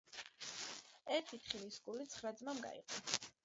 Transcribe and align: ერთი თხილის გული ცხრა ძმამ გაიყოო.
ერთი 1.17 1.39
თხილის 1.43 1.79
გული 1.91 2.11
ცხრა 2.17 2.35
ძმამ 2.43 2.67
გაიყოო. 2.69 3.29